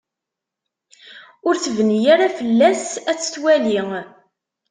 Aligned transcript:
Ur 1.47 1.55
tebni 1.57 1.99
ara 2.13 2.27
fell-as 2.37 2.85
ad 3.11 3.17
tt-twali. 3.17 3.81